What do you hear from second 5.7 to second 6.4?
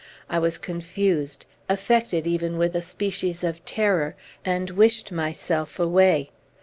away.